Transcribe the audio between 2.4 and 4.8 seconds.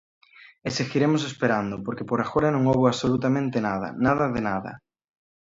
non houbo absolutamente nada, nada de nada.